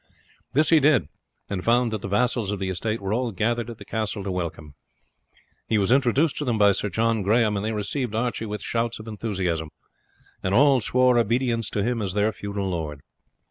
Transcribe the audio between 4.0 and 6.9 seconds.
to welcome him. He was introduced to them by Sir